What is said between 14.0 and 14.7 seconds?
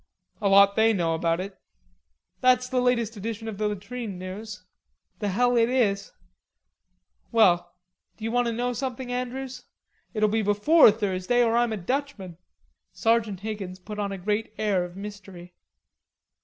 a great